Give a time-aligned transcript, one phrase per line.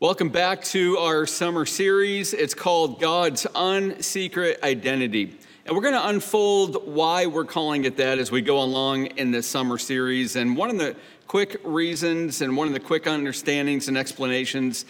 [0.00, 2.32] Welcome back to our summer series.
[2.32, 5.36] It's called God's Unsecret Identity.
[5.66, 9.30] And we're going to unfold why we're calling it that as we go along in
[9.30, 10.36] this summer series.
[10.36, 14.86] And one of the quick reasons and one of the quick understandings and explanations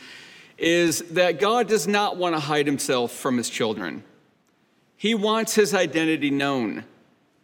[0.59, 4.04] is that God does not want to hide himself from his children.
[4.96, 6.84] He wants his identity known,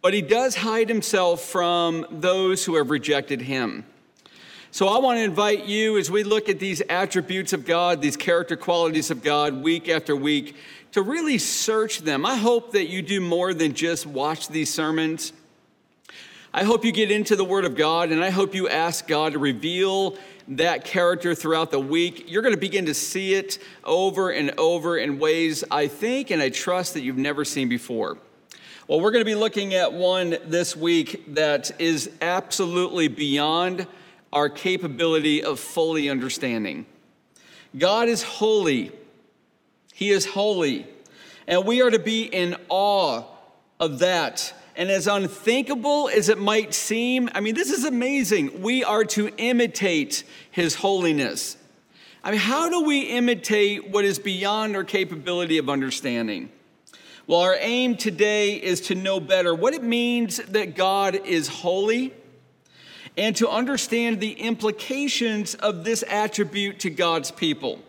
[0.01, 3.83] but he does hide himself from those who have rejected him.
[4.71, 8.17] So I want to invite you as we look at these attributes of God, these
[8.17, 10.57] character qualities of God week after week,
[10.91, 12.25] to really search them.
[12.25, 15.31] I hope that you do more than just watch these sermons.
[16.53, 19.33] I hope you get into the Word of God and I hope you ask God
[19.33, 20.17] to reveal
[20.49, 22.25] that character throughout the week.
[22.27, 26.41] You're going to begin to see it over and over in ways I think and
[26.41, 28.17] I trust that you've never seen before.
[28.87, 33.87] Well, we're going to be looking at one this week that is absolutely beyond
[34.31, 36.85] our capability of fully understanding.
[37.77, 38.91] God is holy.
[39.93, 40.87] He is holy.
[41.47, 43.23] And we are to be in awe
[43.79, 44.53] of that.
[44.75, 48.61] And as unthinkable as it might seem, I mean, this is amazing.
[48.61, 51.57] We are to imitate His holiness.
[52.23, 56.49] I mean, how do we imitate what is beyond our capability of understanding?
[57.25, 62.13] Well, our aim today is to know better what it means that God is holy
[63.17, 67.79] and to understand the implications of this attribute to God's people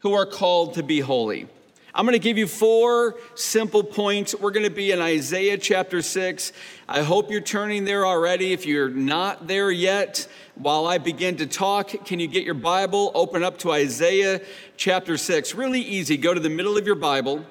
[0.00, 1.48] who are called to be holy.
[1.94, 4.34] I'm going to give you four simple points.
[4.34, 6.52] We're going to be in Isaiah chapter 6.
[6.88, 8.52] I hope you're turning there already.
[8.52, 13.10] If you're not there yet, while I begin to talk, can you get your Bible,
[13.14, 14.40] open up to Isaiah
[14.76, 15.54] chapter 6?
[15.54, 16.16] Really easy.
[16.16, 17.44] Go to the middle of your Bible,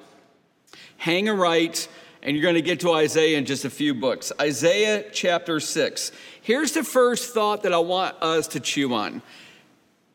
[0.96, 1.86] hang a right,
[2.22, 4.32] and you're going to get to Isaiah in just a few books.
[4.40, 6.12] Isaiah chapter 6.
[6.48, 9.20] Here's the first thought that I want us to chew on.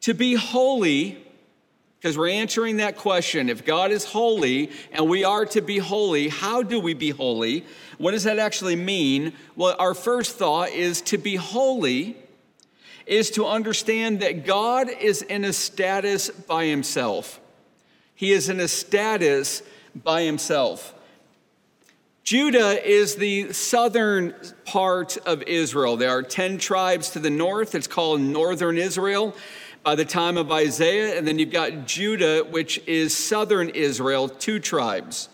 [0.02, 1.24] To be holy,
[2.00, 6.30] because we're answering that question if God is holy and we are to be holy,
[6.30, 7.68] how do we be holy?
[8.00, 9.34] What does that actually mean?
[9.56, 12.18] Well, our first thought is to be holy
[13.06, 17.40] is to understand that God is in a status by himself.
[18.16, 19.62] He is in a status
[19.94, 20.96] by himself.
[22.24, 25.98] Judah is the southern part of Israel.
[25.98, 27.76] There are 10 tribes to the north.
[27.76, 29.36] It's called northern Israel
[29.84, 31.18] by the time of Isaiah.
[31.18, 35.28] And then you've got Judah, which is southern Israel, two tribes.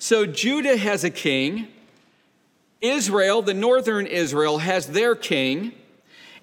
[0.00, 1.68] So Judah has a king.
[2.80, 5.72] Israel, the northern Israel, has their king.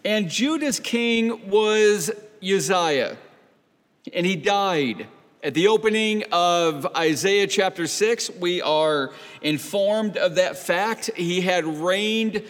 [0.05, 2.09] And Judah's king was
[2.41, 3.17] Uzziah.
[4.13, 5.07] And he died.
[5.43, 9.11] At the opening of Isaiah chapter 6, we are
[9.41, 11.11] informed of that fact.
[11.17, 12.43] He had reigned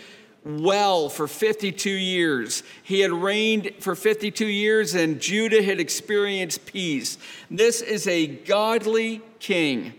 [0.46, 2.62] well for 52 years.
[2.84, 7.18] He had reigned for 52 years, and Judah had experienced peace.
[7.50, 9.94] This is a godly king.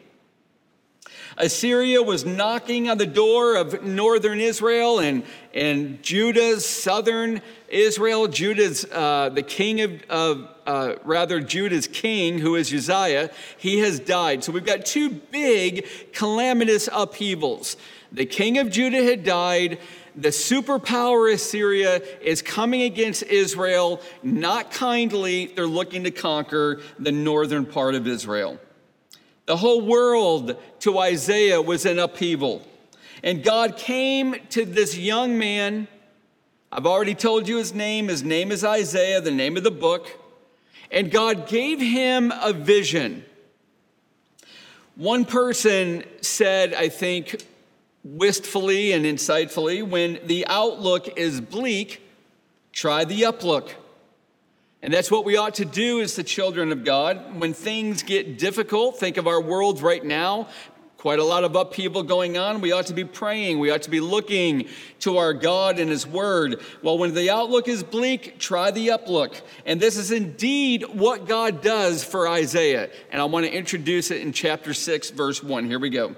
[1.37, 8.28] Assyria was knocking on the door of northern Israel and, and Judah's southern Israel.
[8.28, 14.00] Judah's, uh, the king of, of uh, rather, Judah's king, who is Uzziah, he has
[14.00, 14.44] died.
[14.44, 17.76] So we've got two big calamitous upheavals.
[18.12, 19.78] The king of Judah had died.
[20.16, 25.47] The superpower Assyria is coming against Israel, not kindly.
[25.47, 28.60] They're looking to conquer the northern part of Israel.
[29.46, 32.62] The whole world to Isaiah was in upheaval.
[33.22, 35.88] And God came to this young man.
[36.70, 38.08] I've already told you his name.
[38.08, 40.24] His name is Isaiah, the name of the book.
[40.94, 43.25] And God gave him a vision.
[44.94, 47.44] One person said, I think,
[48.05, 52.00] wistfully and insightfully, when the outlook is bleak,
[52.72, 53.71] try the uplook.
[54.82, 57.41] And that's what we ought to do as the children of God.
[57.41, 60.49] When things get difficult, think of our world right now,
[61.04, 62.62] quite a lot of upheaval going on.
[62.62, 63.59] We ought to be praying.
[63.59, 64.69] We ought to be looking
[65.00, 66.62] to our God and His Word.
[66.81, 69.38] Well, when the outlook is bleak, try the uplook.
[69.66, 72.88] And this is indeed what God does for Isaiah.
[73.12, 75.67] And I want to introduce it in chapter 6, verse 1.
[75.67, 76.17] Here we go.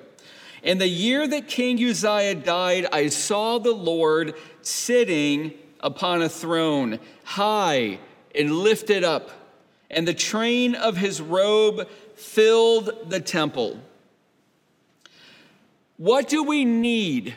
[0.63, 7.01] In the year that King Uzziah died, I saw the Lord sitting upon a throne,
[7.25, 7.99] high
[8.37, 9.33] and lifted up,
[9.91, 13.81] and the train of his robe filled the temple.
[15.97, 17.37] What do we need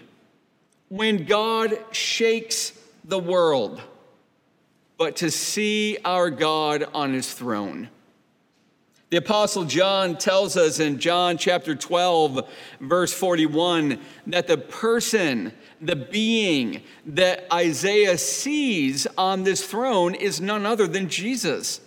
[0.89, 2.73] when God shakes
[3.05, 3.81] the world
[4.97, 7.89] but to see our God on his throne?
[9.09, 12.47] The Apostle John tells us in John chapter 12,
[12.79, 15.51] verse 41, that the person
[15.81, 21.81] the being that Isaiah sees on this throne is none other than Jesus.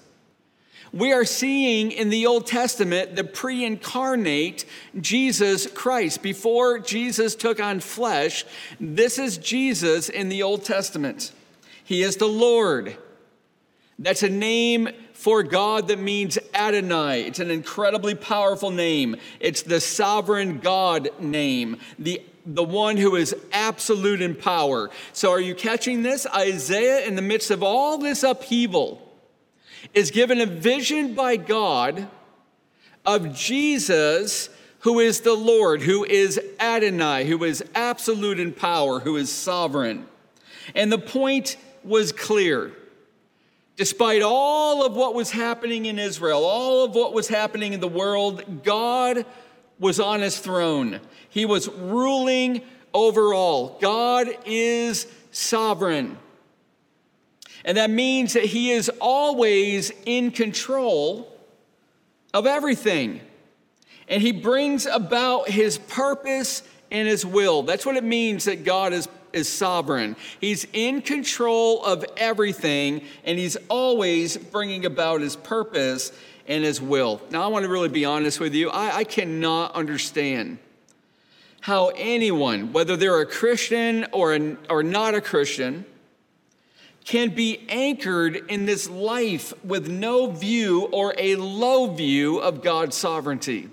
[0.92, 4.66] We are seeing in the Old Testament the pre incarnate
[5.00, 6.22] Jesus Christ.
[6.22, 8.44] Before Jesus took on flesh,
[8.78, 11.32] this is Jesus in the Old Testament.
[11.82, 12.96] He is the Lord.
[13.98, 17.22] That's a name for God that means Adonai.
[17.22, 19.16] It's an incredibly powerful name.
[19.40, 24.90] It's the sovereign God name, the, the one who is absolute in power.
[25.14, 26.26] So, are you catching this?
[26.26, 29.11] Isaiah, in the midst of all this upheaval,
[29.94, 32.08] is given a vision by God
[33.04, 34.48] of Jesus,
[34.80, 40.06] who is the Lord, who is Adonai, who is absolute in power, who is sovereign.
[40.74, 42.72] And the point was clear.
[43.76, 47.88] Despite all of what was happening in Israel, all of what was happening in the
[47.88, 49.24] world, God
[49.78, 51.00] was on his throne.
[51.28, 52.62] He was ruling
[52.92, 53.78] over all.
[53.80, 56.18] God is sovereign.
[57.64, 61.28] And that means that he is always in control
[62.34, 63.20] of everything.
[64.08, 67.62] And he brings about his purpose and his will.
[67.62, 70.16] That's what it means that God is, is sovereign.
[70.40, 76.12] He's in control of everything, and he's always bringing about his purpose
[76.48, 77.22] and his will.
[77.30, 78.70] Now, I want to really be honest with you.
[78.70, 80.58] I, I cannot understand
[81.60, 85.86] how anyone, whether they're a Christian or, an, or not a Christian,
[87.04, 92.96] can be anchored in this life with no view or a low view of God's
[92.96, 93.68] sovereignty.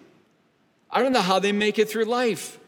[0.90, 2.60] I don't know how they make it through life.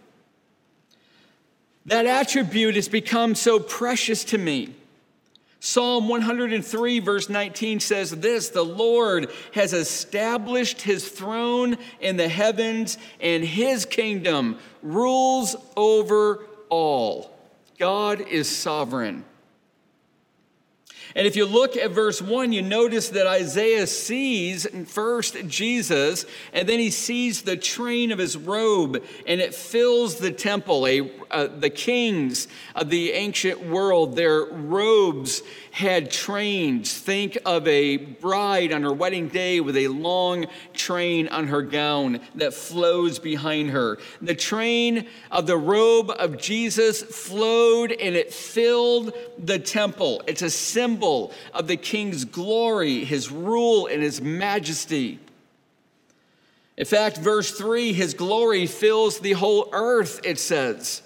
[1.87, 4.75] That attribute has become so precious to me.
[5.59, 12.97] Psalm 103, verse 19 says this The Lord has established his throne in the heavens,
[13.19, 17.35] and his kingdom rules over all.
[17.77, 19.23] God is sovereign.
[21.15, 26.67] And if you look at verse 1, you notice that Isaiah sees first Jesus, and
[26.67, 30.87] then he sees the train of his robe, and it fills the temple.
[30.87, 36.93] A, uh, the kings of the ancient world, their robes had trains.
[36.97, 42.19] Think of a bride on her wedding day with a long train on her gown
[42.35, 43.97] that flows behind her.
[44.21, 50.21] The train of the robe of Jesus flowed and it filled the temple.
[50.27, 55.19] It's a symbol of the king's glory, his rule, and his majesty.
[56.77, 61.01] In fact, verse 3 his glory fills the whole earth, it says.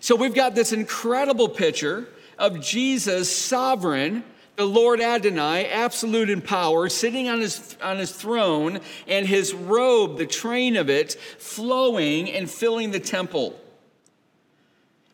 [0.00, 2.08] So we've got this incredible picture
[2.38, 4.24] of Jesus, sovereign,
[4.56, 10.16] the Lord Adonai, absolute in power, sitting on his, on his throne, and his robe,
[10.16, 13.58] the train of it, flowing and filling the temple.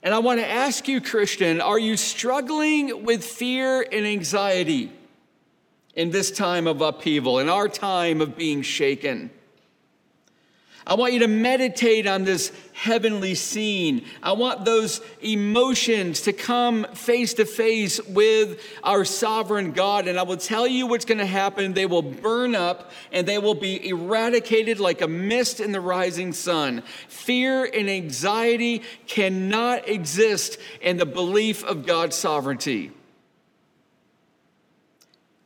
[0.02, 4.90] And I want to ask you, Christian, are you struggling with fear and anxiety
[5.94, 9.31] in this time of upheaval, in our time of being shaken?
[10.87, 14.05] I want you to meditate on this heavenly scene.
[14.23, 20.08] I want those emotions to come face to face with our sovereign God.
[20.08, 21.75] And I will tell you what's going to happen.
[21.75, 26.32] They will burn up and they will be eradicated like a mist in the rising
[26.32, 26.82] sun.
[27.08, 32.90] Fear and anxiety cannot exist in the belief of God's sovereignty.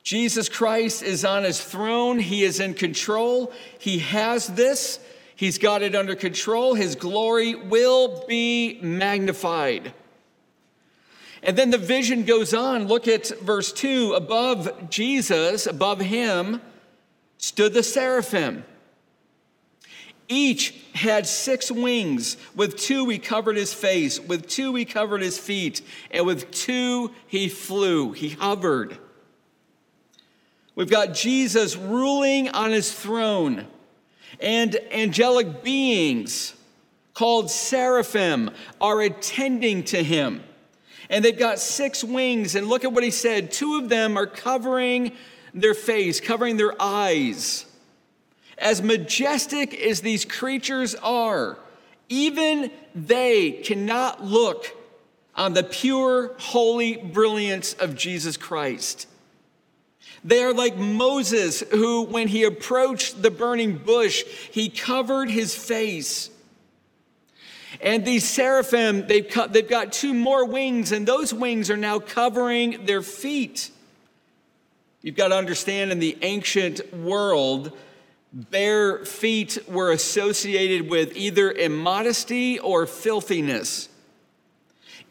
[0.02, 2.20] Jesus Christ is on his throne.
[2.20, 3.52] He is in control.
[3.78, 5.00] He has this.
[5.36, 6.74] He's got it under control.
[6.74, 9.92] His glory will be magnified.
[11.42, 12.88] And then the vision goes on.
[12.88, 14.14] Look at verse 2.
[14.14, 16.62] Above Jesus, above him,
[17.36, 18.64] stood the seraphim.
[20.26, 22.38] Each had six wings.
[22.56, 24.18] With two, he covered his face.
[24.18, 25.82] With two, he covered his feet.
[26.10, 28.12] And with two, he flew.
[28.12, 28.98] He hovered.
[30.74, 33.66] We've got Jesus ruling on his throne
[34.40, 36.54] and angelic beings
[37.14, 38.50] called seraphim
[38.80, 40.42] are attending to him.
[41.08, 43.52] And they've got six wings, and look at what he said.
[43.52, 45.12] Two of them are covering
[45.54, 47.64] their face, covering their eyes.
[48.58, 51.58] As majestic as these creatures are,
[52.08, 54.76] even they cannot look
[55.34, 59.06] on the pure, holy brilliance of Jesus Christ.
[60.26, 66.30] They are like Moses, who, when he approached the burning bush, he covered his face.
[67.80, 72.00] And these seraphim, they've, cut, they've got two more wings, and those wings are now
[72.00, 73.70] covering their feet.
[75.00, 77.70] You've got to understand in the ancient world,
[78.32, 83.88] bare feet were associated with either immodesty or filthiness.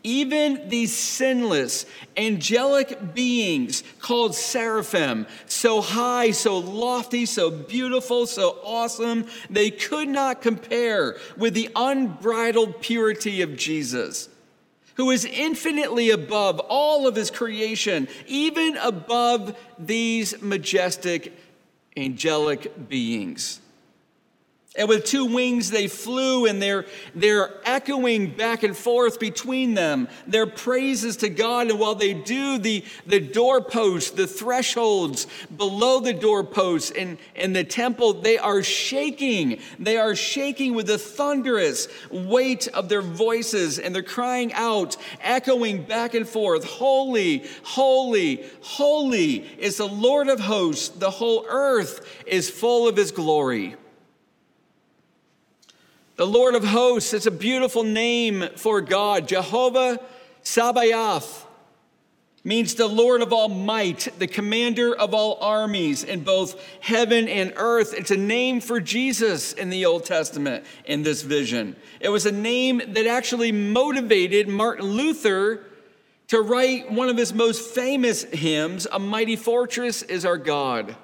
[0.05, 9.25] Even these sinless, angelic beings called seraphim, so high, so lofty, so beautiful, so awesome,
[9.49, 14.29] they could not compare with the unbridled purity of Jesus,
[14.93, 21.33] who is infinitely above all of his creation, even above these majestic
[21.97, 23.59] angelic beings.
[24.77, 30.09] And with two wings they flew, and they're, they're echoing back and forth between them
[30.27, 31.69] their praises to God.
[31.69, 37.63] And while they do, the, the doorposts, the thresholds below the doorposts in, in the
[37.63, 39.61] temple, they are shaking.
[39.79, 45.83] They are shaking with the thunderous weight of their voices, and they're crying out, echoing
[45.83, 50.89] back and forth Holy, holy, holy is the Lord of hosts.
[50.89, 53.75] The whole earth is full of his glory.
[56.15, 59.27] The Lord of hosts, it's a beautiful name for God.
[59.27, 59.99] Jehovah
[60.43, 61.45] Sabaoth
[62.41, 67.51] means the Lord of all might, the commander of all armies in both heaven and
[67.57, 67.93] earth.
[67.93, 71.75] It's a name for Jesus in the Old Testament in this vision.
[71.99, 75.65] It was a name that actually motivated Martin Luther
[76.27, 80.95] to write one of his most famous hymns, A Mighty Fortress is Our God.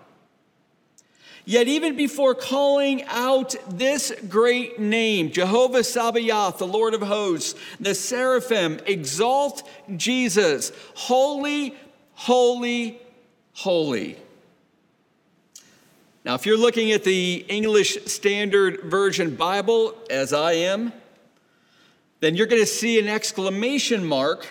[1.52, 7.94] Yet, even before calling out this great name, Jehovah Sabaoth, the Lord of hosts, the
[7.94, 9.68] seraphim exalt
[9.98, 11.76] Jesus, holy,
[12.14, 13.02] holy,
[13.52, 14.16] holy.
[16.24, 20.94] Now, if you're looking at the English Standard Version Bible, as I am,
[22.22, 24.48] then you're going to see an exclamation mark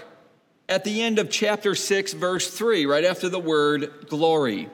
[0.69, 4.69] at the end of chapter 6, verse 3, right after the word glory.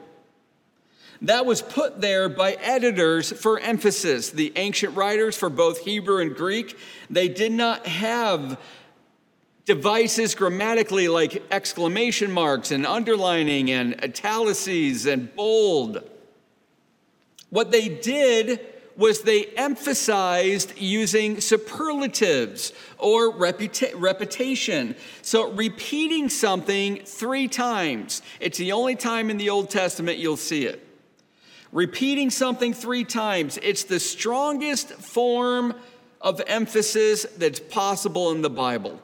[1.21, 4.29] That was put there by editors for emphasis.
[4.29, 6.77] The ancient writers for both Hebrew and Greek,
[7.09, 8.59] they did not have
[9.65, 16.07] devices grammatically like exclamation marks and underlining and italices and bold.
[17.49, 18.59] What they did
[18.95, 24.95] was they emphasized using superlatives or reputa- repetition.
[25.21, 30.65] So, repeating something three times, it's the only time in the Old Testament you'll see
[30.65, 30.86] it.
[31.71, 35.73] Repeating something three times, it's the strongest form
[36.21, 38.99] of emphasis that's possible in the Bible.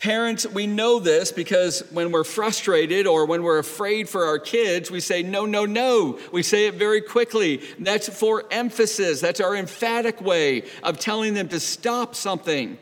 [0.00, 4.90] Parents, we know this because when we're frustrated or when we're afraid for our kids,
[4.90, 6.18] we say, no, no, no.
[6.30, 7.62] We say it very quickly.
[7.78, 9.22] That's for emphasis.
[9.22, 12.76] That's our emphatic way of telling them to stop something.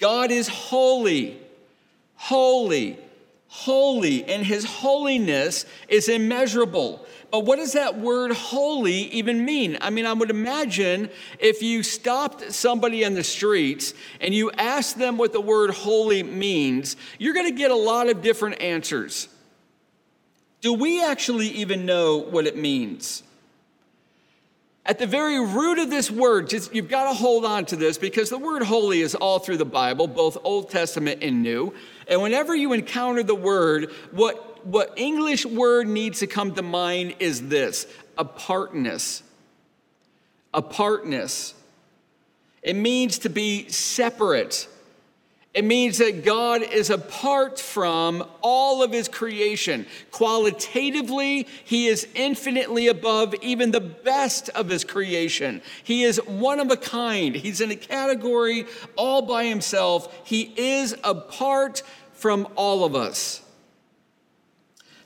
[0.00, 1.38] God is holy,
[2.16, 2.98] holy,
[3.52, 7.04] holy, and his holiness is immeasurable.
[7.32, 9.76] But what does that word holy even mean?
[9.80, 14.98] I mean, I would imagine if you stopped somebody on the streets and you asked
[14.98, 19.28] them what the word holy means, you're going to get a lot of different answers.
[20.60, 23.24] Do we actually even know what it means?
[24.86, 27.98] At the very root of this word, just, you've got to hold on to this
[27.98, 31.74] because the word holy is all through the Bible, both Old Testament and New.
[32.10, 37.14] And whenever you encounter the word, what, what English word needs to come to mind
[37.20, 37.86] is this
[38.18, 39.22] apartness.
[40.52, 41.54] Apartness.
[42.62, 44.66] It means to be separate
[45.52, 49.84] it means that God is apart from all of his creation.
[50.12, 55.60] Qualitatively, he is infinitely above even the best of his creation.
[55.82, 57.34] He is one of a kind.
[57.34, 60.16] He's in a category all by himself.
[60.24, 61.82] He is apart
[62.20, 63.42] from all of us.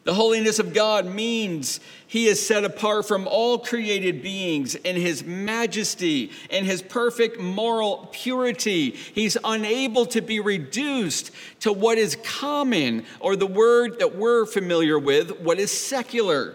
[0.02, 5.24] The holiness of God means he is set apart from all created beings in his
[5.24, 8.90] majesty and his perfect moral purity.
[8.90, 11.30] He's unable to be reduced
[11.60, 16.54] to what is common, or the word that we're familiar with, what is secular.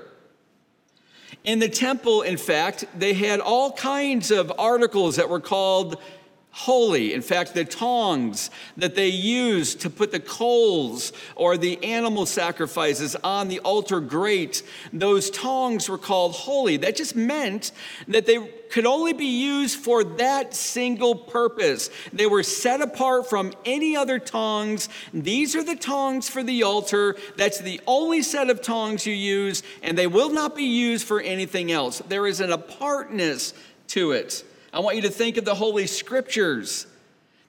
[1.44, 6.00] In the temple, in fact, they had all kinds of articles that were called
[6.52, 7.14] holy.
[7.14, 13.16] In fact, the tongs that they used to put the coals or the animal sacrifices
[13.24, 16.78] on the altar grate, those tongs were called holy.
[16.78, 17.72] That just meant
[18.08, 18.40] that they
[18.72, 21.90] could only be used for that single purpose.
[22.14, 24.90] They were set apart from any other tongs.
[25.14, 27.16] These are the tongs for the altar.
[27.38, 31.22] That's the only set of tongs you use, and they will not be used for
[31.22, 32.00] anything else.
[32.08, 33.54] There is an apartness
[33.90, 34.44] to it.
[34.74, 36.86] I want you to think of the Holy Scriptures.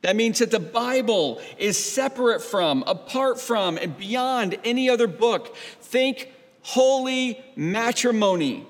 [0.02, 5.54] That means that the Bible is separate from, apart from, and beyond any other book.
[5.56, 8.66] Think holy matrimony.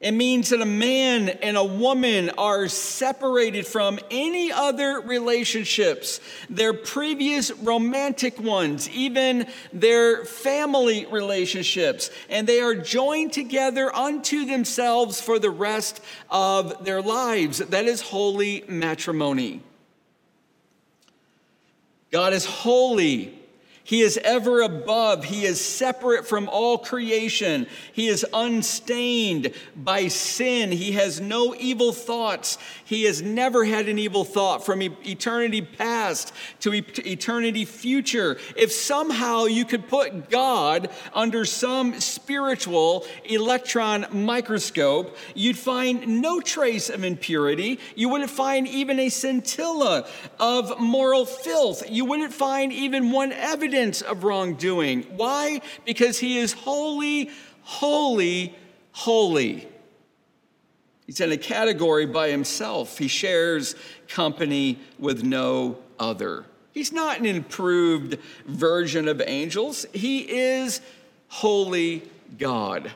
[0.00, 6.72] It means that a man and a woman are separated from any other relationships, their
[6.72, 15.38] previous romantic ones, even their family relationships, and they are joined together unto themselves for
[15.38, 17.58] the rest of their lives.
[17.58, 19.60] That is holy matrimony.
[22.10, 23.39] God is holy.
[23.90, 25.24] He is ever above.
[25.24, 27.66] He is separate from all creation.
[27.92, 30.70] He is unstained by sin.
[30.70, 32.56] He has no evil thoughts.
[32.84, 38.38] He has never had an evil thought from eternity past to eternity future.
[38.56, 46.90] If somehow you could put God under some spiritual electron microscope, you'd find no trace
[46.90, 47.80] of impurity.
[47.96, 50.06] You wouldn't find even a scintilla
[50.38, 51.90] of moral filth.
[51.90, 55.04] You wouldn't find even one evidence evidence of wrongdoing.
[55.16, 55.62] Why?
[55.86, 57.30] Because he is holy,
[57.62, 58.54] holy,
[58.92, 59.66] holy.
[61.06, 62.98] He's in a category by himself.
[62.98, 63.74] He shares
[64.06, 66.44] company with no other.
[66.72, 69.86] He's not an improved version of angels.
[69.94, 70.82] He is
[71.28, 72.02] holy
[72.38, 72.92] God.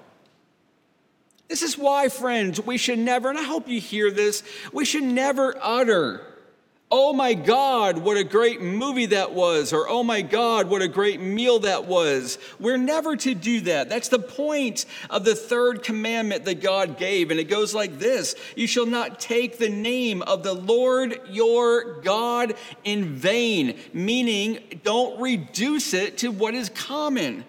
[1.48, 5.02] This is why, friends, we should never, and I hope you hear this, we should
[5.02, 6.33] never utter
[6.96, 10.86] oh my God, what a great movie that was, or oh my God, what a
[10.86, 12.38] great meal that was.
[12.60, 13.88] We're never to do that.
[13.88, 17.32] That's the point of the third commandment that God gave.
[17.32, 22.00] And it goes like this You shall not take the name of the Lord your
[22.02, 27.44] God in vain, meaning don't reduce it to what is common.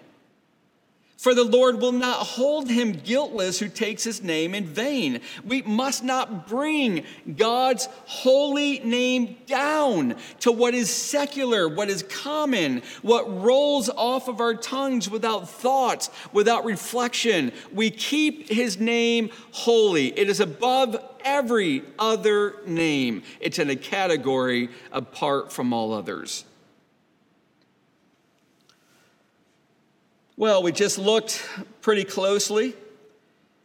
[1.26, 5.20] For the Lord will not hold him guiltless who takes his name in vain.
[5.44, 7.02] We must not bring
[7.36, 14.40] God's holy name down to what is secular, what is common, what rolls off of
[14.40, 17.50] our tongues without thought, without reflection.
[17.72, 20.16] We keep his name holy.
[20.16, 26.44] It is above every other name, it's in a category apart from all others.
[30.38, 31.42] Well, we just looked
[31.80, 32.74] pretty closely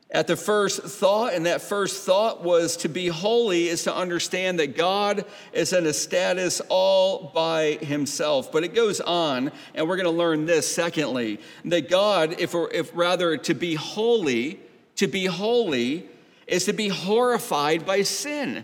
[0.09, 4.57] at the first thought, and that first thought was to be holy is to understand
[4.59, 8.53] that God is in a status all by himself.
[8.53, 12.95] But it goes on, and we're going to learn this secondly that God, if, if
[12.95, 14.57] rather to be holy,
[14.95, 16.07] to be holy
[16.47, 18.63] is to be horrified by sin.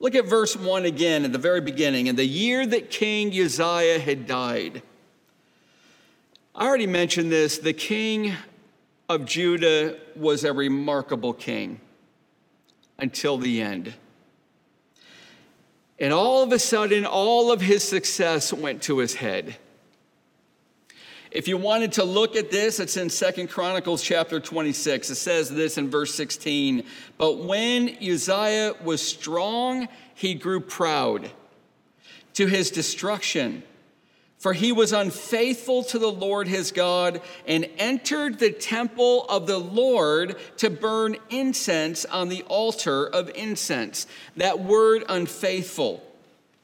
[0.00, 2.06] Look at verse 1 again at the very beginning.
[2.06, 4.82] In the year that King Uzziah had died,
[6.56, 7.58] I already mentioned this.
[7.58, 8.34] The king
[9.08, 11.80] of Judah was a remarkable king
[12.98, 13.92] until the end.
[15.98, 19.56] And all of a sudden, all of his success went to his head.
[21.32, 25.10] If you wanted to look at this, it's in Second Chronicles chapter 26.
[25.10, 26.84] It says this in verse 16.
[27.18, 31.28] But when Uzziah was strong, he grew proud
[32.34, 33.64] to his destruction
[34.44, 39.56] for he was unfaithful to the Lord his God and entered the temple of the
[39.56, 44.06] Lord to burn incense on the altar of incense.
[44.36, 46.04] That word unfaithful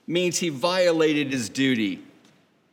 [0.07, 2.03] means he violated his duty.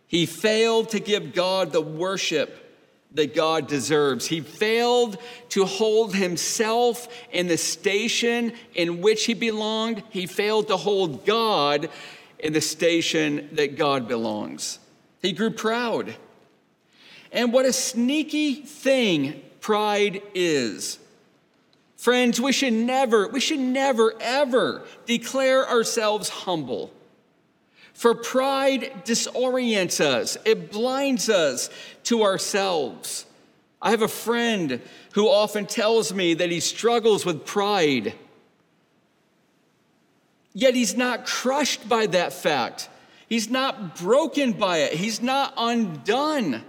[0.08, 2.76] He failed to give God the worship
[3.14, 4.28] that God deserves.
[4.28, 5.20] He failed
[5.52, 10.04] to hold himself in the station in which he belonged.
[10.10, 11.88] He failed to hold God
[12.40, 14.80] in the station that God belongs.
[15.22, 16.16] He grew proud.
[17.32, 21.00] And what a sneaky thing pride is.
[21.98, 26.94] Friends, we should never, we should never, ever declare ourselves humble.
[27.94, 31.72] For pride disorients us, it blinds us
[32.04, 33.26] to ourselves.
[33.82, 34.82] I have a friend
[35.14, 38.14] who often tells me that he struggles with pride,
[40.54, 42.90] yet he's not crushed by that fact.
[43.28, 46.64] He's not broken by it, he's not undone.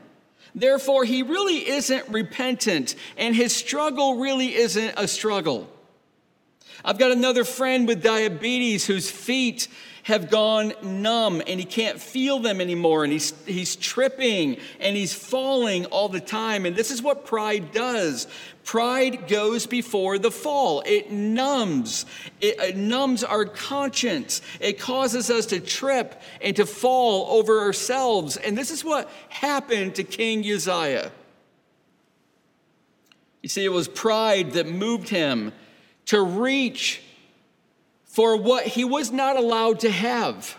[0.55, 5.71] Therefore, he really isn't repentant, and his struggle really isn't a struggle.
[6.85, 9.69] I've got another friend with diabetes whose feet
[10.09, 15.13] have gone numb and he can't feel them anymore and he's, he's tripping and he's
[15.13, 16.65] falling all the time.
[16.65, 18.27] And this is what pride does
[18.65, 22.05] pride goes before the fall, it numbs,
[22.39, 28.37] it, it numbs our conscience, it causes us to trip and to fall over ourselves.
[28.37, 31.11] And this is what happened to King Uzziah.
[33.43, 35.53] You see, it was pride that moved him
[36.07, 37.01] to reach
[38.19, 40.59] for what he was not allowed to have.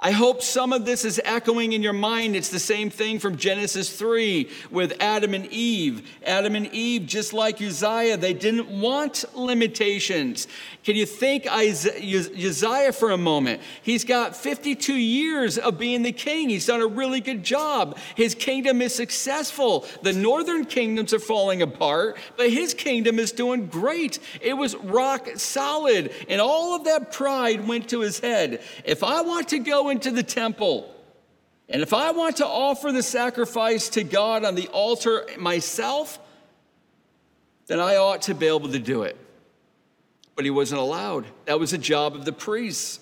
[0.00, 2.36] I hope some of this is echoing in your mind.
[2.36, 6.08] It's the same thing from Genesis 3 with Adam and Eve.
[6.24, 10.46] Adam and Eve, just like Uzziah, they didn't want limitations.
[10.84, 13.60] Can you think Uzziah for a moment?
[13.82, 16.48] He's got 52 years of being the king.
[16.48, 17.98] He's done a really good job.
[18.14, 19.84] His kingdom is successful.
[20.02, 24.20] The northern kingdoms are falling apart, but his kingdom is doing great.
[24.40, 28.62] It was rock solid, and all of that pride went to his head.
[28.84, 30.94] If I want to go into the temple,
[31.68, 36.18] and if I want to offer the sacrifice to God on the altar myself,
[37.66, 39.16] then I ought to be able to do it.
[40.34, 41.26] But he wasn't allowed.
[41.44, 43.00] That was a job of the priests.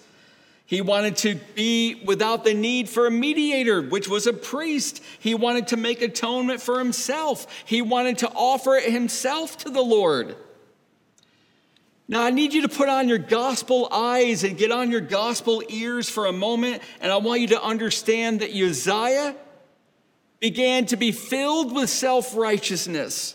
[0.64, 5.01] He wanted to be without the need for a mediator, which was a priest.
[5.20, 7.46] He wanted to make atonement for himself.
[7.64, 10.35] He wanted to offer himself to the Lord.
[12.09, 15.62] Now, I need you to put on your gospel eyes and get on your gospel
[15.69, 19.35] ears for a moment, and I want you to understand that Uzziah
[20.38, 23.35] began to be filled with self righteousness.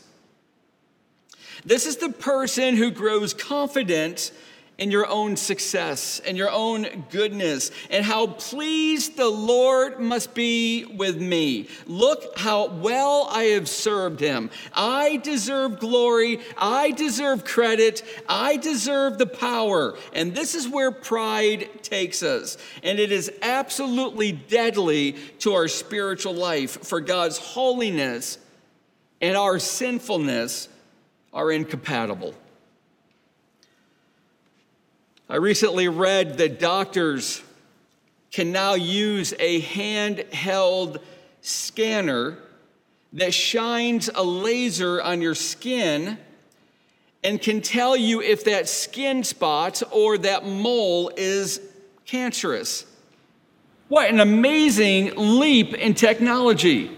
[1.65, 4.31] This is the person who grows confident
[4.77, 10.85] in your own success and your own goodness and how pleased the Lord must be
[10.85, 11.67] with me.
[11.85, 14.49] Look how well I have served him.
[14.73, 16.39] I deserve glory.
[16.57, 18.01] I deserve credit.
[18.27, 19.95] I deserve the power.
[20.13, 22.57] And this is where pride takes us.
[22.81, 28.39] And it is absolutely deadly to our spiritual life, for God's holiness
[29.21, 30.69] and our sinfulness
[31.31, 32.33] are incompatible.
[35.31, 37.41] I recently read that doctors
[38.33, 40.97] can now use a handheld
[41.39, 42.37] scanner
[43.13, 46.17] that shines a laser on your skin
[47.23, 51.61] and can tell you if that skin spot or that mole is
[52.05, 52.85] cancerous.
[53.87, 56.91] What an amazing leap in technology!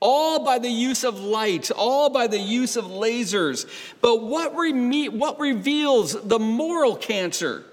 [0.00, 3.66] All by the use of light, all by the use of lasers.
[4.02, 7.64] But what, re- what reveals the moral cancer?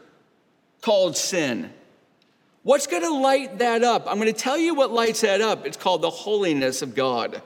[0.86, 1.74] Called sin.
[2.62, 4.06] What's going to light that up?
[4.08, 5.66] I'm going to tell you what lights that up.
[5.66, 7.42] It's called the holiness of God.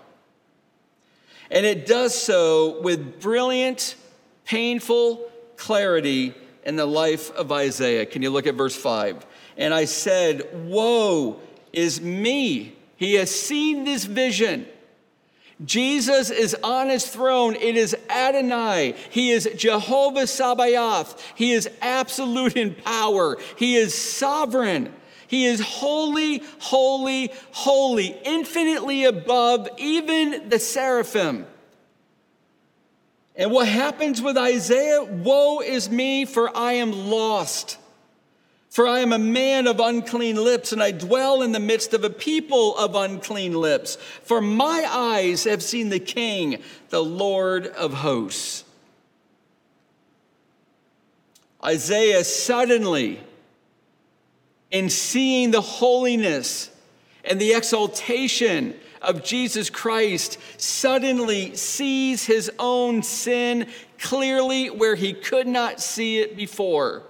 [1.50, 3.96] And it does so with brilliant,
[4.44, 6.34] painful clarity
[6.66, 8.06] in the life of Isaiah.
[8.06, 9.26] Can you look at verse 5?
[9.56, 11.40] And I said, Woe
[11.72, 12.76] is me.
[12.98, 14.68] He has seen this vision.
[15.64, 17.56] Jesus is on his throne.
[17.56, 18.96] It is Adonai.
[19.10, 21.22] He is Jehovah Sabaoth.
[21.36, 23.38] He is absolute in power.
[23.58, 24.94] He is sovereign.
[25.28, 31.46] He is holy, holy, holy, infinitely above even the seraphim.
[33.36, 35.04] And what happens with Isaiah?
[35.04, 37.78] Woe is me, for I am lost.
[38.70, 42.04] For I am a man of unclean lips, and I dwell in the midst of
[42.04, 43.96] a people of unclean lips.
[44.24, 48.64] For my eyes have seen the King, the Lord of hosts.
[51.66, 53.20] Isaiah suddenly,
[54.70, 56.70] in seeing the holiness
[57.26, 65.48] and the exaltation of Jesus Christ, suddenly sees his own sin clearly where he could
[65.48, 67.04] not see it before.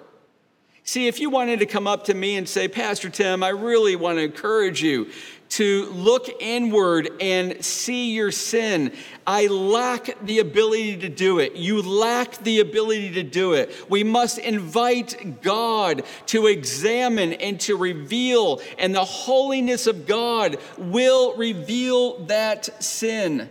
[0.89, 3.95] See, if you wanted to come up to me and say, Pastor Tim, I really
[3.95, 5.11] want to encourage you
[5.49, 8.93] to look inward and see your sin.
[9.27, 11.55] I lack the ability to do it.
[11.55, 13.71] You lack the ability to do it.
[13.87, 21.37] We must invite God to examine and to reveal, and the holiness of God will
[21.37, 23.47] reveal that sin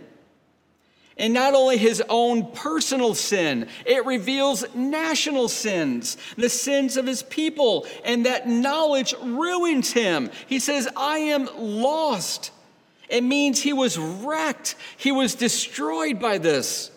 [1.19, 7.21] and not only his own personal sin, it reveals national sins, the sins of his
[7.21, 10.31] people, and that knowledge ruins him.
[10.47, 12.51] He says, I am lost.
[13.09, 16.89] It means he was wrecked, he was destroyed by this.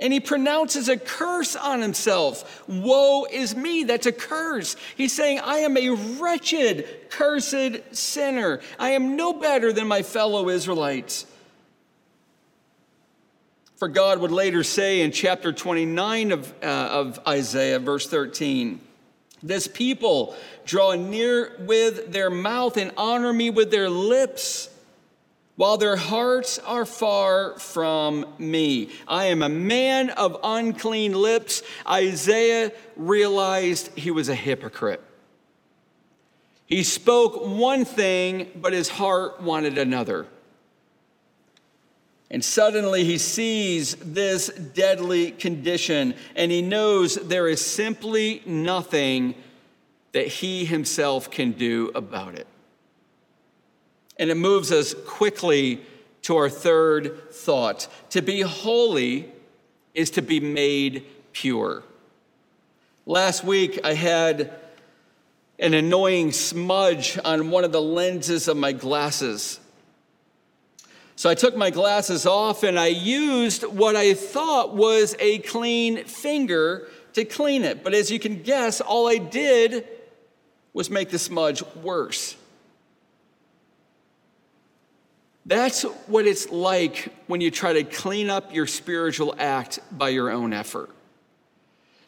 [0.00, 2.64] And he pronounces a curse on himself.
[2.68, 3.84] Woe is me.
[3.84, 4.74] That's a curse.
[4.96, 8.60] He's saying, I am a wretched, cursed sinner.
[8.76, 11.26] I am no better than my fellow Israelites.
[13.76, 18.80] For God would later say in chapter 29 of, uh, of Isaiah, verse 13,
[19.42, 24.70] This people draw near with their mouth and honor me with their lips,
[25.56, 28.90] while their hearts are far from me.
[29.08, 31.62] I am a man of unclean lips.
[31.88, 35.02] Isaiah realized he was a hypocrite.
[36.66, 40.26] He spoke one thing, but his heart wanted another.
[42.30, 49.34] And suddenly he sees this deadly condition and he knows there is simply nothing
[50.12, 52.46] that he himself can do about it.
[54.18, 55.80] And it moves us quickly
[56.22, 57.88] to our third thought.
[58.10, 59.30] To be holy
[59.92, 61.82] is to be made pure.
[63.06, 64.54] Last week, I had
[65.58, 69.60] an annoying smudge on one of the lenses of my glasses.
[71.16, 76.04] So I took my glasses off and I used what I thought was a clean
[76.04, 77.84] finger to clean it.
[77.84, 79.86] But as you can guess, all I did
[80.72, 82.36] was make the smudge worse.
[85.46, 90.30] That's what it's like when you try to clean up your spiritual act by your
[90.30, 90.93] own effort.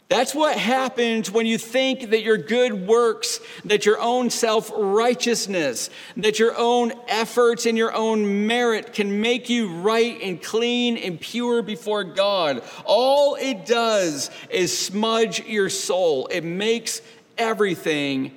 [0.08, 5.90] That's what happens when you think that your good works, that your own self righteousness,
[6.16, 11.20] that your own efforts and your own merit can make you right and clean and
[11.20, 12.62] pure before God.
[12.84, 17.02] All it does is smudge your soul, it makes
[17.36, 18.36] everything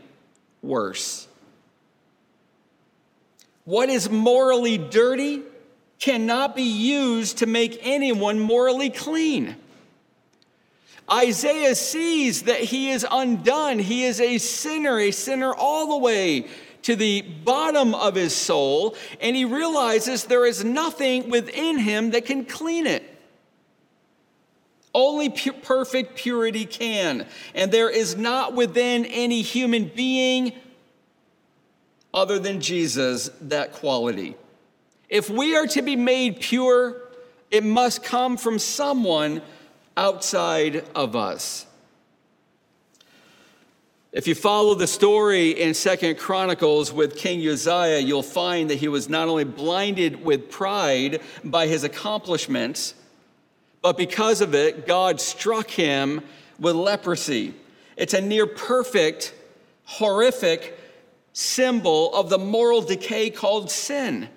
[0.63, 1.27] worse.
[3.65, 5.43] What is morally dirty
[5.99, 9.55] cannot be used to make anyone morally clean.
[11.12, 13.80] Isaiah sees that he is undone.
[13.80, 16.48] He is a sinner, a sinner all the way
[16.84, 22.26] to the bottom of his soul, and he realizes there is nothing within him that
[22.26, 23.04] can clean it.
[24.93, 27.28] Only pu- perfect purity can.
[27.54, 30.54] And there is not within any human being
[32.13, 34.36] other than Jesus that quality.
[35.10, 37.02] If we are to be made pure,
[37.52, 39.41] it must come from someone
[40.00, 41.66] outside of us.
[44.14, 48.88] If you follow the story in Second Chronicles with King Uzziah, you'll find that he
[48.88, 52.96] was not only blinded with pride by his accomplishments,
[53.82, 56.22] but because of it, God struck him
[56.60, 57.54] with leprosy.
[57.98, 59.36] It's a near perfect,
[59.84, 60.80] horrific
[61.34, 64.30] symbol of the moral decay called sin.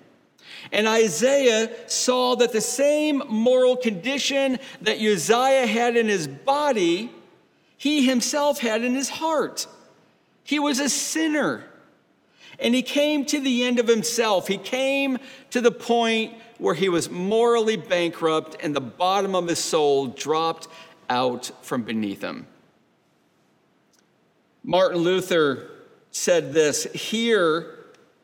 [0.71, 7.11] And Isaiah saw that the same moral condition that Uzziah had in his body,
[7.77, 9.67] he himself had in his heart.
[10.43, 11.65] He was a sinner.
[12.59, 14.47] And he came to the end of himself.
[14.47, 15.17] He came
[15.49, 20.67] to the point where he was morally bankrupt and the bottom of his soul dropped
[21.09, 22.47] out from beneath him.
[24.63, 25.69] Martin Luther
[26.11, 27.82] said this Here,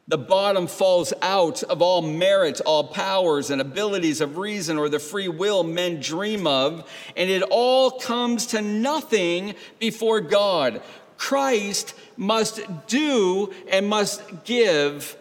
[0.09, 4.97] the bottom falls out of all merit, all powers and abilities of reason or the
[4.97, 10.81] free will men dream of, and it all comes to nothing before God.
[11.15, 15.15] Christ must do and must give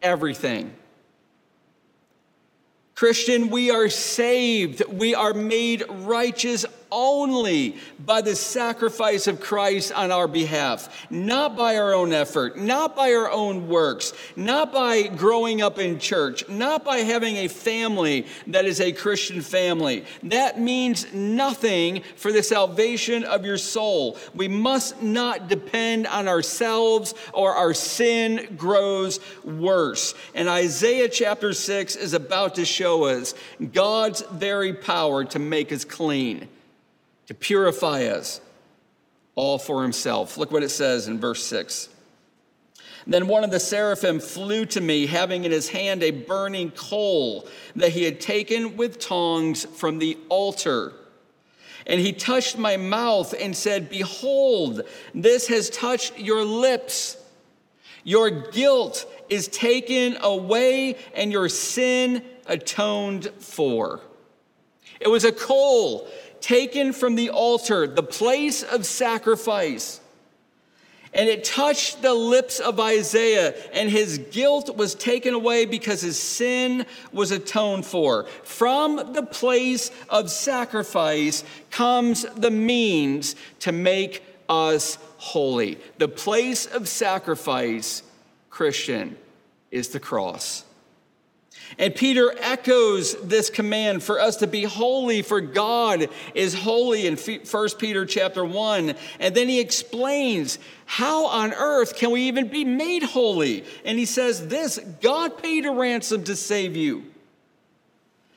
[0.00, 0.72] everything.
[2.94, 4.84] Christian, we are saved.
[4.88, 11.76] We are made righteous only by the sacrifice of Christ on our behalf, not by
[11.76, 16.84] our own effort, not by our own works, not by growing up in church, not
[16.84, 20.04] by having a family that is a Christian family.
[20.24, 24.16] That means nothing for the salvation of your soul.
[24.34, 30.14] We must not depend on ourselves or our sin grows worse.
[30.34, 33.34] And Isaiah chapter 6 is about to show us
[33.72, 36.48] God's very power to make us clean
[37.28, 38.40] to purify us,
[39.34, 40.38] all for himself.
[40.38, 41.90] Look what it says in verse 6.
[43.06, 47.46] Then one of the seraphim flew to me, having in his hand a burning coal
[47.76, 50.94] that he had taken with tongs from the altar.
[51.86, 54.82] And he touched my mouth and said, Behold,
[55.14, 57.18] this has touched your lips.
[58.04, 64.00] Your guilt is taken away and your sin atoned for.
[65.00, 66.08] It was a coal
[66.40, 70.00] taken from the altar, the place of sacrifice.
[71.14, 76.18] And it touched the lips of Isaiah, and his guilt was taken away because his
[76.18, 78.24] sin was atoned for.
[78.44, 85.78] From the place of sacrifice comes the means to make us holy.
[85.96, 88.02] The place of sacrifice,
[88.50, 89.16] Christian,
[89.70, 90.64] is the cross.
[91.76, 97.16] And Peter echoes this command for us to be holy for God is holy in
[97.16, 98.94] 1 Peter chapter 1.
[99.20, 103.64] And then he explains how on earth can we even be made holy?
[103.84, 107.04] And he says this, God paid a ransom to save you.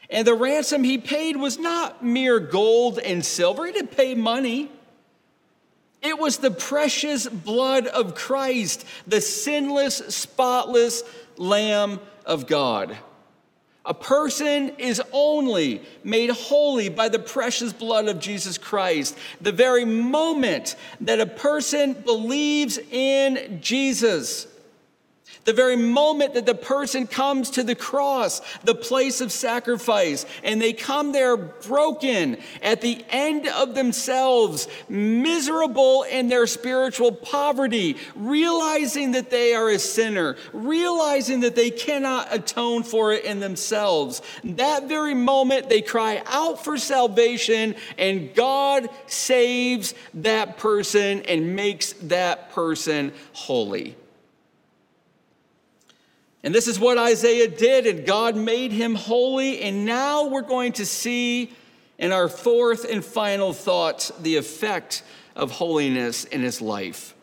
[0.10, 3.66] And the ransom he paid was not mere gold and silver.
[3.66, 4.70] He didn't pay money.
[6.02, 11.04] It was the precious blood of Christ, the sinless, spotless
[11.38, 12.98] Lamb of God.
[13.84, 19.18] A person is only made holy by the precious blood of Jesus Christ.
[19.42, 24.46] The very moment that a person believes in Jesus,
[25.46, 30.62] the very moment that the person comes to the cross, the place of sacrifice, and
[30.62, 39.12] they come there broken at the end of themselves, miserable in their spiritual poverty, realizing
[39.12, 44.88] that they are a sinner, realizing that they cannot atone for it in themselves, that
[44.88, 52.52] very moment they cry out for salvation, and God saves that person and makes that
[52.52, 53.96] person holy.
[56.44, 59.62] And this is what Isaiah did, and God made him holy.
[59.62, 61.52] And now we're going to see
[62.00, 65.04] in our fourth and final thought the effect
[65.36, 67.14] of holiness in his life.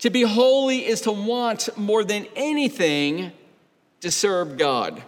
[0.00, 3.32] To be holy is to want more than anything
[4.02, 5.02] to serve God.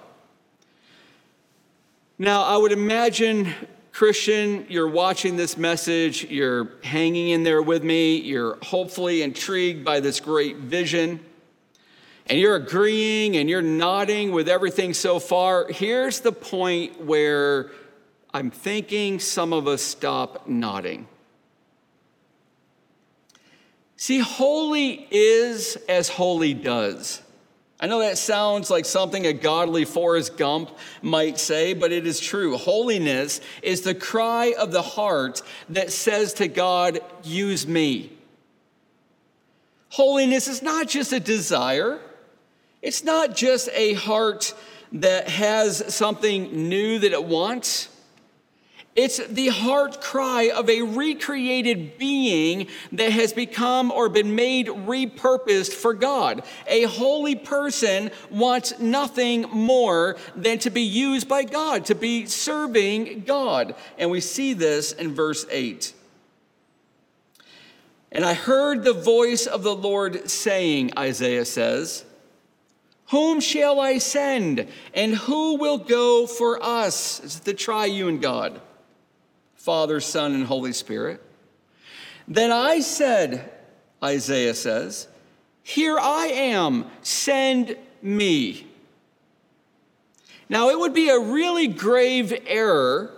[2.19, 3.53] Now, I would imagine,
[3.93, 10.01] Christian, you're watching this message, you're hanging in there with me, you're hopefully intrigued by
[10.01, 11.21] this great vision
[12.29, 17.71] and you're agreeing and you're nodding with everything so far, here's the point where
[18.35, 21.07] I'm thinking some of us stop nodding.
[23.97, 27.23] See, holy is as holy does.
[27.79, 30.71] I know that sounds like something a godly Forrest Gump
[31.03, 32.57] might say, but it is true.
[32.57, 38.13] Holiness is the cry of the heart that says to God, Use me.
[39.91, 42.01] Holiness is not just a desire,
[42.83, 44.55] it's not just a heart
[44.93, 47.89] that has something new that it wants.
[48.97, 55.75] It's the heart cry of a recreated being that has become or been made repurposed
[55.75, 56.43] for God.
[56.67, 63.25] A holy person wants nothing more than to be used by God, to be serving
[63.27, 63.75] God.
[63.99, 65.93] And we see this in verse 8.
[68.13, 72.07] And I heard the voice of the Lord saying, Isaiah says,
[73.09, 74.69] whom shall I send?
[74.95, 77.21] And who will go for us?
[77.23, 78.61] It's the triune God,
[79.55, 81.23] Father, Son, and Holy Spirit.
[82.29, 83.53] Then I said,
[84.03, 85.09] Isaiah says,
[85.63, 88.67] Here I am, send me.
[90.49, 93.16] Now, it would be a really grave error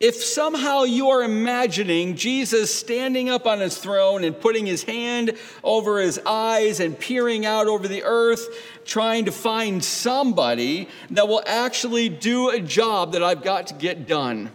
[0.00, 5.36] if somehow you are imagining Jesus standing up on his throne and putting his hand
[5.62, 8.48] over his eyes and peering out over the earth,
[8.86, 14.08] trying to find somebody that will actually do a job that I've got to get
[14.08, 14.50] done.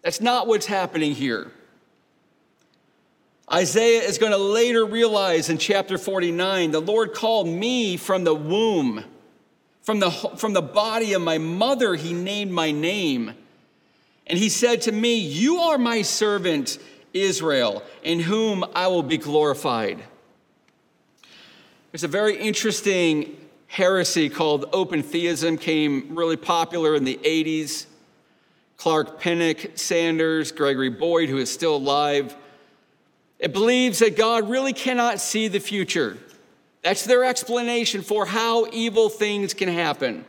[0.00, 1.52] That's not what's happening here.
[3.52, 8.34] Isaiah is going to later realize in chapter 49 the Lord called me from the
[8.34, 9.04] womb,
[9.82, 13.34] from the, from the body of my mother, he named my name.
[14.26, 16.78] And he said to me, You are my servant,
[17.12, 20.02] Israel, in whom I will be glorified.
[21.90, 27.86] There's a very interesting heresy called open theism, came really popular in the 80s.
[28.76, 32.34] Clark Pinnock, Sanders, Gregory Boyd, who is still alive.
[33.38, 36.16] It believes that God really cannot see the future.
[36.82, 40.24] That's their explanation for how evil things can happen.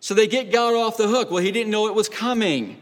[0.00, 1.30] So they get God off the hook.
[1.30, 2.80] Well, he didn't know it was coming.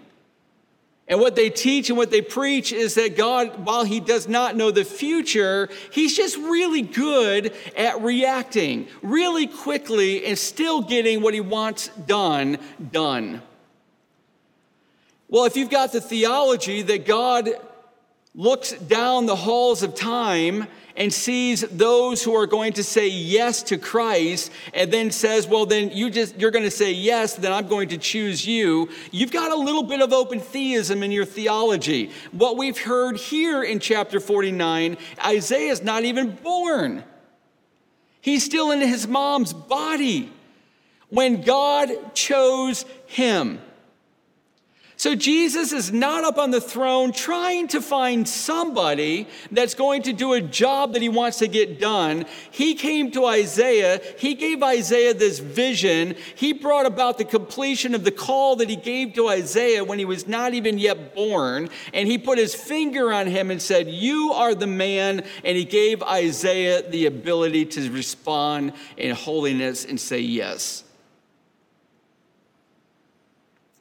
[1.09, 4.57] And what they teach and what they preach is that God, while He does not
[4.57, 11.33] know the future, He's just really good at reacting really quickly and still getting what
[11.33, 12.59] He wants done,
[12.91, 13.43] done.
[15.29, 17.51] Well, if you've got the theology that God
[18.35, 20.67] looks down the halls of time
[20.97, 25.67] and sees those who are going to say yes to Christ and then says, well,
[25.67, 28.89] then you just, you're going to say yes, then I'm going to choose you.
[29.11, 32.11] You've got a little bit of open theism in your theology.
[32.33, 37.05] What we've heard here in chapter 49, Isaiah is not even born.
[38.21, 40.33] He's still in his mom's body
[41.11, 43.61] when God chose him.
[44.99, 50.15] So Jesus is not up on the throne trying to find somebody that's going to
[50.15, 52.25] do a job that he wants to get done.
[52.51, 54.01] He came to Isaiah.
[54.19, 56.17] He gave Isaiah this vision.
[56.35, 60.07] He brought about the completion of the call that he gave to Isaiah when he
[60.07, 61.69] was not even yet born.
[61.93, 65.25] And he put his finger on him and said, You are the man.
[65.45, 70.86] And he gave Isaiah the ability to respond in holiness and say yes.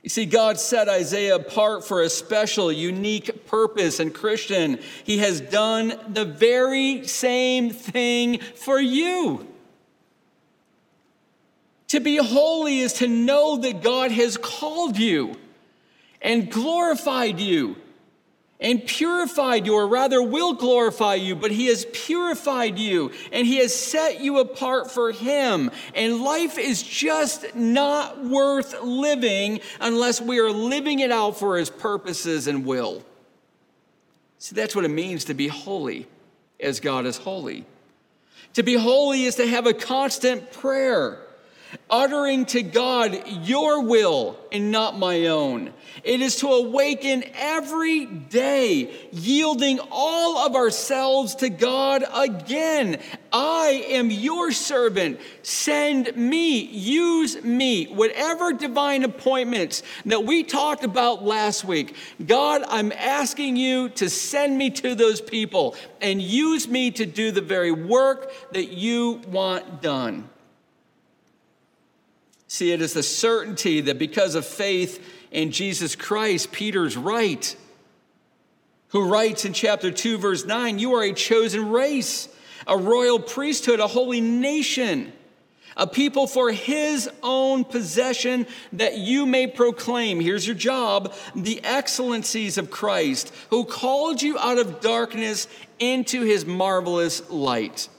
[0.06, 4.00] You see, God set Isaiah apart for a special, unique purpose.
[4.00, 9.48] And Christian, He has done the very same thing for you
[11.88, 15.36] To be holy is to know that God has called you
[16.22, 17.76] and glorified you
[18.60, 23.58] and purified you, or rather, will glorify you, but He has purified you and He
[23.58, 25.72] has set you apart for Him.
[25.94, 31.70] And life is just not worth living unless we are living it out for His
[31.70, 33.04] purposes and will.
[34.40, 36.08] See, that's what it means to be holy
[36.60, 37.66] as God is holy.
[38.54, 41.25] To be holy is to have a constant prayer
[41.90, 45.74] uttering to God your will and not my own.
[46.04, 53.00] It is to awaken every day, yielding all of ourselves to God again.
[53.32, 55.20] I am your servant.
[55.42, 57.86] Send me, use me.
[57.86, 61.96] Whatever divine appointments that we talked about last week,
[62.26, 67.32] God, I'm asking you to send me to those people and use me to do
[67.32, 70.30] the very work that you want done.
[72.56, 77.54] See, it is the certainty that because of faith in Jesus Christ, Peter's right,
[78.92, 82.30] who writes in chapter 2, verse 9, You are a chosen race,
[82.66, 85.12] a royal priesthood, a holy nation,
[85.76, 92.58] a people for his own possession, that you may proclaim, here's your job, the excellencies
[92.58, 97.90] of Christ, who called you out of darkness into his marvelous light.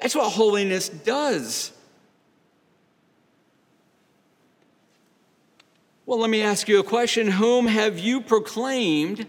[0.00, 1.72] That's what holiness does.
[6.06, 7.28] Well, let me ask you a question.
[7.28, 9.24] Whom have you proclaimed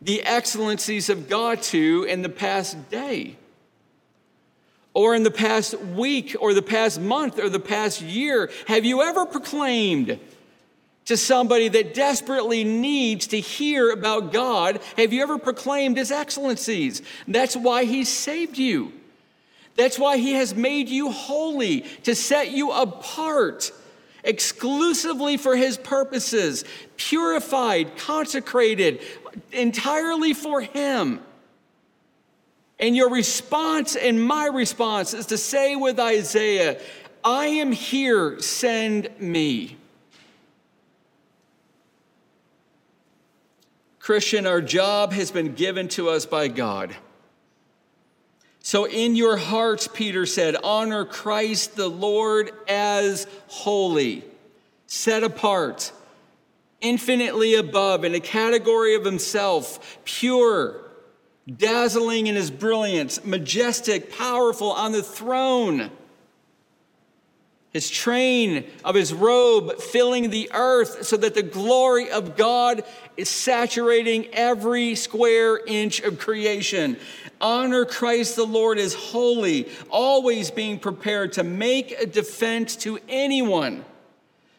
[0.00, 3.36] the excellencies of God to in the past day?
[4.94, 8.52] Or in the past week, or the past month, or the past year?
[8.68, 10.20] Have you ever proclaimed
[11.06, 14.80] to somebody that desperately needs to hear about God?
[14.96, 17.02] Have you ever proclaimed His excellencies?
[17.26, 18.92] That's why He saved you.
[19.74, 23.72] That's why He has made you holy, to set you apart
[24.24, 26.64] exclusively for his purposes,
[26.96, 29.00] purified, consecrated,
[29.52, 31.20] entirely for him.
[32.78, 36.80] And your response and my response is to say with Isaiah,
[37.22, 39.76] I am here, send me.
[43.98, 46.96] Christian, our job has been given to us by God.
[48.70, 54.22] So, in your hearts, Peter said, honor Christ the Lord as holy,
[54.86, 55.90] set apart,
[56.80, 60.88] infinitely above, in a category of himself, pure,
[61.52, 65.90] dazzling in his brilliance, majestic, powerful on the throne.
[67.72, 72.82] His train of his robe filling the earth so that the glory of God
[73.16, 76.96] is saturating every square inch of creation.
[77.40, 83.84] Honor Christ the Lord is holy, always being prepared to make a defense to anyone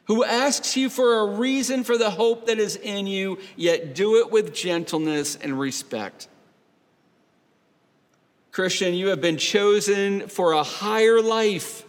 [0.05, 4.17] who asks you for a reason for the hope that is in you, yet do
[4.17, 6.29] it with gentleness and respect.
[8.51, 11.85] Christian, you have been chosen for a higher life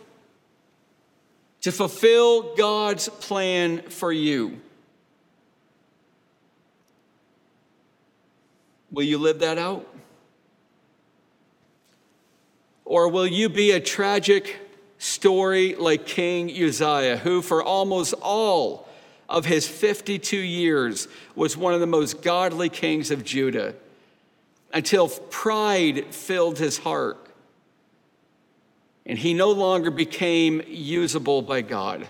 [1.62, 4.60] to fulfill God's plan for you.
[8.90, 9.88] Will you live that out?
[12.84, 14.58] Or will you be a tragic
[14.98, 18.88] story like King Uzziah, who for almost all
[19.28, 23.74] of his 52 years was one of the most godly kings of Judah
[24.74, 27.21] until pride filled his heart
[29.04, 32.08] and he no longer became usable by God?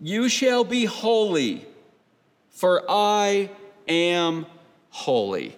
[0.00, 1.64] You shall be holy,
[2.50, 3.50] for I
[3.88, 4.46] am
[4.90, 5.56] holy.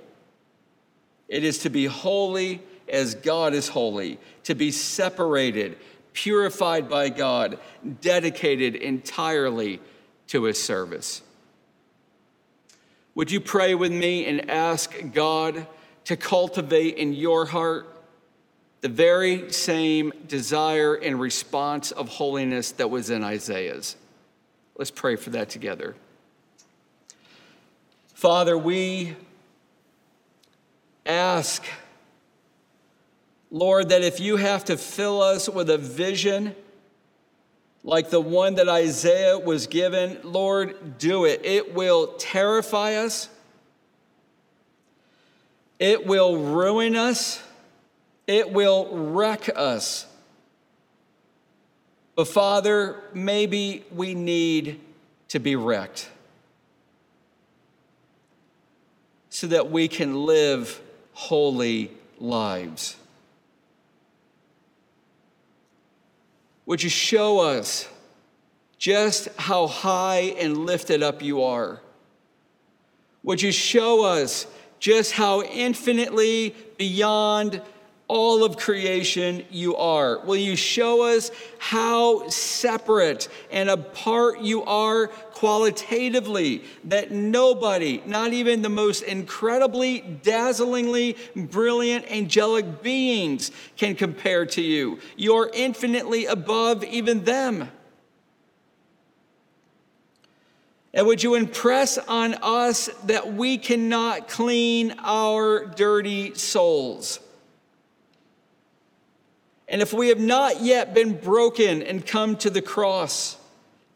[1.28, 5.78] It is to be holy as God is holy, to be separated,
[6.12, 7.58] purified by God,
[8.00, 9.80] dedicated entirely
[10.28, 11.22] to his service.
[13.14, 15.66] Would you pray with me and ask God
[16.04, 17.93] to cultivate in your heart
[18.84, 23.96] the very same desire and response of holiness that was in Isaiah's?
[24.76, 25.94] Let's pray for that together.
[28.12, 29.16] Father, we
[31.06, 31.64] ask
[33.50, 36.54] Lord, that if you have to fill us with a vision
[37.84, 41.42] like the one that Isaiah was given, Lord, do it.
[41.44, 43.30] It will terrify us,
[45.78, 47.40] it will ruin us,
[48.26, 50.06] it will wreck us.
[52.14, 54.80] But Father, maybe we need
[55.28, 56.08] to be wrecked
[59.30, 60.80] so that we can live
[61.12, 62.96] holy lives.
[66.66, 67.88] Would you show us
[68.78, 71.80] just how high and lifted up you are?
[73.22, 74.46] Would you show us
[74.78, 77.60] just how infinitely beyond
[78.06, 80.18] all of creation you are?
[80.20, 88.62] Will you show us how separate and apart you are qualitatively that nobody, not even
[88.62, 94.98] the most incredibly, dazzlingly brilliant angelic beings, can compare to you?
[95.16, 97.70] You're infinitely above even them.
[100.92, 107.18] And would you impress on us that we cannot clean our dirty souls?
[109.74, 113.36] And if we have not yet been broken and come to the cross,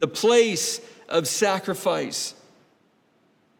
[0.00, 2.34] the place of sacrifice,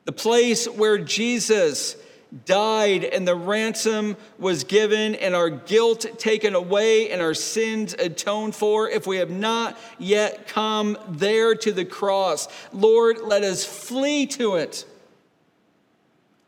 [0.05, 1.97] the place where Jesus
[2.45, 8.57] died and the ransom was given and our guilt taken away and our sins atoned
[8.57, 14.27] for, if we have not yet come there to the cross, Lord, let us flee
[14.27, 14.85] to it.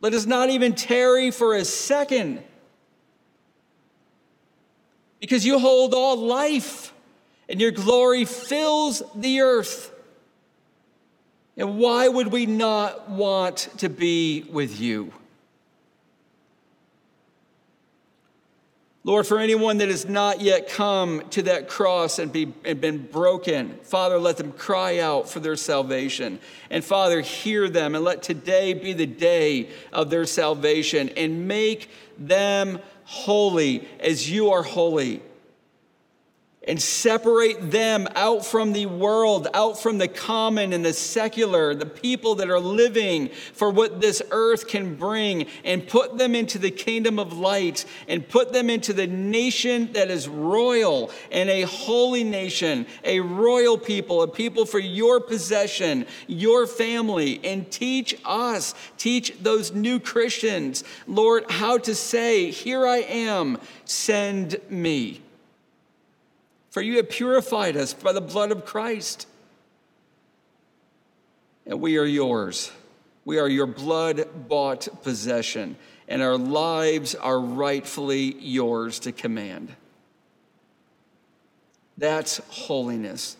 [0.01, 2.43] Let us not even tarry for a second
[5.21, 6.93] because you hold all life
[7.49, 9.93] and your glory fills the earth.
[11.57, 15.12] And why would we not want to be with you?
[19.03, 23.07] Lord, for anyone that has not yet come to that cross and, be, and been
[23.07, 26.39] broken, Father, let them cry out for their salvation.
[26.68, 31.91] And Father, hear them and let today be the day of their salvation and make
[32.18, 32.79] them
[33.11, 35.21] holy as you are holy
[36.69, 41.87] and separate them out from the world, out from the common and the secular, the
[41.87, 46.71] people that are living for what this earth can bring, and put them into the
[46.71, 52.25] kingdom of light, and put them into the nation that is royal and a holy
[52.25, 59.35] nation, a royal people, a people for your possession, your family, and teach us, teach
[59.41, 65.23] those new Christians, Lord, how to say, Here I am, send me.
[66.71, 69.27] For you have purified us by the blood of Christ.
[71.66, 72.71] And we are yours.
[73.25, 75.77] We are your blood bought possession,
[76.09, 79.75] and our lives are rightfully yours to command.
[81.99, 83.37] That's holiness.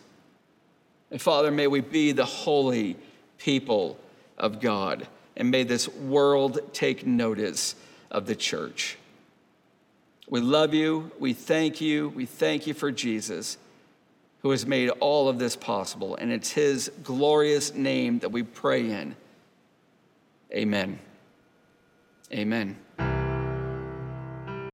[1.09, 2.95] And Father, may we be the holy
[3.37, 3.97] people
[4.37, 7.75] of God, and may this world take notice
[8.11, 8.97] of the church.
[10.31, 11.11] We love you.
[11.19, 12.09] We thank you.
[12.09, 13.57] We thank you for Jesus,
[14.41, 16.15] who has made all of this possible.
[16.15, 19.15] And it's his glorious name that we pray in.
[20.53, 20.99] Amen.
[22.33, 22.77] Amen.